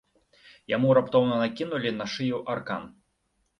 [0.75, 2.91] Яму раптоўна накінулі на шыю аркан.